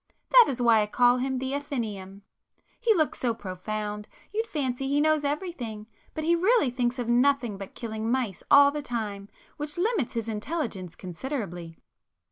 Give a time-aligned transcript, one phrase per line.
[0.31, 2.21] That is why I call him the 'Athenæum'!
[2.79, 5.85] He looks so profound, you'd fancy he knows everything,
[6.15, 10.95] but he really thinks of nothing but killing mice all the time,—which limits his intelligence
[10.95, 11.77] considerably!"